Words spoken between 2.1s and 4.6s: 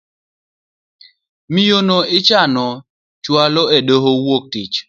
ichano chual edoho wuok